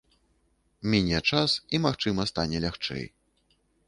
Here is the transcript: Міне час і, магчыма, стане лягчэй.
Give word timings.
Міне 0.93 1.19
час 1.31 1.51
і, 1.77 1.79
магчыма, 1.85 2.25
стане 2.31 2.57
лягчэй. 2.65 3.05